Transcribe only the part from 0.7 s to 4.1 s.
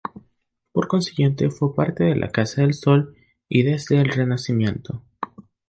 Por consiguiente, fue parte de la Casa del Sol, ya desde el